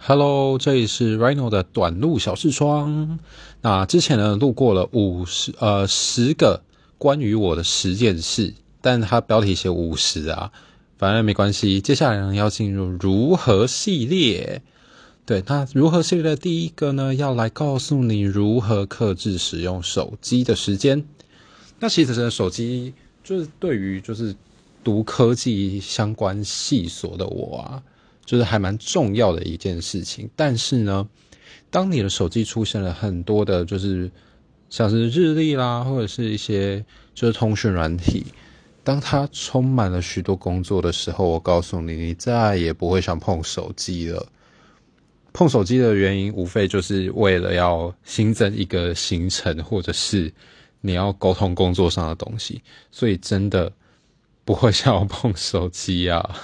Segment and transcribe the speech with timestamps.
[0.00, 3.18] Hello，这里是 Rhino 的短路小视窗。
[3.62, 6.62] 那之前呢，录过了五十呃十个
[6.98, 10.52] 关于我的十件事，但它标题写五十啊，
[10.98, 11.80] 反正没关系。
[11.80, 14.62] 接下来呢，要进入如何系列。
[15.26, 21.04] 对，那如何系列的第一个呢，要来告诉你如何克制使用手机的时间。
[21.80, 22.94] 那其实呢，手机
[23.24, 24.34] 就是对于就是
[24.84, 27.82] 读科技相关细琐的我啊。
[28.28, 31.08] 就是还蛮重要的一件事情，但是呢，
[31.70, 34.10] 当你的手机出现了很多的，就是
[34.68, 36.84] 像是日历啦，或者是一些
[37.14, 38.26] 就是通讯软体，
[38.84, 44.26] 当它充满了许多工作的时候，我告诉你，你再也不会想碰手机了。
[45.32, 50.30] 碰手机的原因，无非就是为了要新增一个行程，或者是
[50.82, 52.60] 你要沟通工作上的东西，
[52.92, 53.72] 所以真的
[54.44, 56.38] 不会想要碰手机啊。